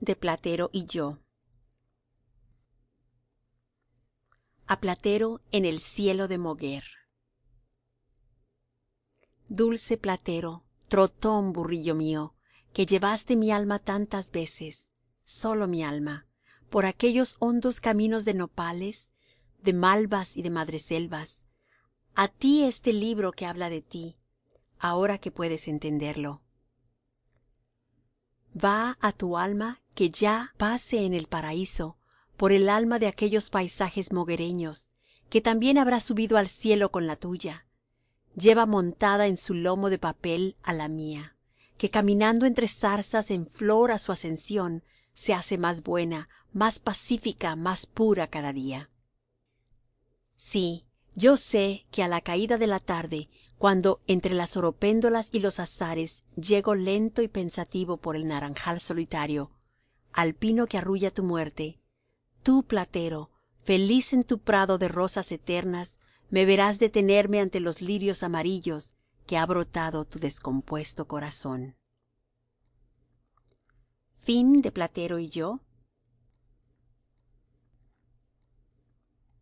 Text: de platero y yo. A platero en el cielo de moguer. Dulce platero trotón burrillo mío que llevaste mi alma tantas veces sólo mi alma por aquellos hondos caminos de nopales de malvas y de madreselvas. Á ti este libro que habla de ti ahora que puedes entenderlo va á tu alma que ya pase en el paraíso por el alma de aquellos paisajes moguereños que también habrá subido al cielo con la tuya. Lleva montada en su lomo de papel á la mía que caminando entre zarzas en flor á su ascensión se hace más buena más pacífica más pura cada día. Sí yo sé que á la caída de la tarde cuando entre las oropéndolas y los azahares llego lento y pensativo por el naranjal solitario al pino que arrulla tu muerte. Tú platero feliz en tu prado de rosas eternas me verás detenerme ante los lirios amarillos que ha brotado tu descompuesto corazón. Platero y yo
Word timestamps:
de 0.00 0.14
platero 0.14 0.70
y 0.72 0.86
yo. 0.86 1.18
A 4.68 4.78
platero 4.78 5.40
en 5.50 5.64
el 5.64 5.80
cielo 5.80 6.28
de 6.28 6.38
moguer. 6.38 6.84
Dulce 9.48 9.96
platero 9.96 10.62
trotón 10.86 11.52
burrillo 11.52 11.96
mío 11.96 12.36
que 12.72 12.86
llevaste 12.86 13.34
mi 13.34 13.50
alma 13.50 13.80
tantas 13.80 14.30
veces 14.30 14.90
sólo 15.24 15.66
mi 15.66 15.82
alma 15.82 16.28
por 16.70 16.86
aquellos 16.86 17.34
hondos 17.40 17.80
caminos 17.80 18.24
de 18.24 18.34
nopales 18.34 19.10
de 19.58 19.72
malvas 19.72 20.36
y 20.36 20.42
de 20.42 20.50
madreselvas. 20.50 21.42
Á 22.14 22.28
ti 22.28 22.62
este 22.62 22.92
libro 22.92 23.32
que 23.32 23.44
habla 23.44 23.70
de 23.70 23.82
ti 23.82 24.16
ahora 24.78 25.18
que 25.18 25.32
puedes 25.32 25.66
entenderlo 25.66 26.42
va 28.58 28.98
á 29.00 29.12
tu 29.12 29.36
alma 29.36 29.80
que 29.94 30.10
ya 30.10 30.54
pase 30.56 31.04
en 31.04 31.14
el 31.14 31.26
paraíso 31.26 31.96
por 32.36 32.52
el 32.52 32.68
alma 32.68 32.98
de 32.98 33.06
aquellos 33.06 33.50
paisajes 33.50 34.12
moguereños 34.12 34.90
que 35.30 35.40
también 35.40 35.78
habrá 35.78 36.00
subido 36.00 36.38
al 36.38 36.48
cielo 36.48 36.90
con 36.90 37.06
la 37.06 37.16
tuya. 37.16 37.66
Lleva 38.34 38.64
montada 38.66 39.26
en 39.26 39.36
su 39.36 39.54
lomo 39.54 39.90
de 39.90 39.98
papel 39.98 40.56
á 40.62 40.72
la 40.72 40.88
mía 40.88 41.36
que 41.76 41.90
caminando 41.90 42.44
entre 42.46 42.66
zarzas 42.66 43.30
en 43.30 43.46
flor 43.46 43.92
á 43.92 43.98
su 43.98 44.12
ascensión 44.12 44.82
se 45.14 45.34
hace 45.34 45.58
más 45.58 45.82
buena 45.82 46.28
más 46.52 46.78
pacífica 46.78 47.56
más 47.56 47.86
pura 47.86 48.28
cada 48.28 48.52
día. 48.52 48.90
Sí 50.36 50.84
yo 51.14 51.36
sé 51.36 51.86
que 51.90 52.02
á 52.02 52.08
la 52.08 52.20
caída 52.20 52.58
de 52.58 52.68
la 52.68 52.78
tarde 52.78 53.28
cuando 53.58 54.00
entre 54.06 54.34
las 54.34 54.56
oropéndolas 54.56 55.30
y 55.32 55.40
los 55.40 55.60
azahares 55.60 56.24
llego 56.36 56.74
lento 56.74 57.22
y 57.22 57.28
pensativo 57.28 57.96
por 57.96 58.16
el 58.16 58.26
naranjal 58.26 58.80
solitario 58.80 59.50
al 60.12 60.34
pino 60.34 60.66
que 60.66 60.78
arrulla 60.78 61.10
tu 61.10 61.22
muerte. 61.22 61.80
Tú 62.42 62.64
platero 62.64 63.30
feliz 63.62 64.12
en 64.12 64.24
tu 64.24 64.38
prado 64.38 64.78
de 64.78 64.88
rosas 64.88 65.30
eternas 65.30 65.98
me 66.30 66.44
verás 66.44 66.78
detenerme 66.78 67.40
ante 67.40 67.60
los 67.60 67.82
lirios 67.82 68.22
amarillos 68.22 68.92
que 69.26 69.36
ha 69.36 69.46
brotado 69.46 70.04
tu 70.04 70.18
descompuesto 70.18 71.06
corazón. 71.06 71.76
Platero 74.72 75.18
y 75.18 75.28
yo 75.28 75.60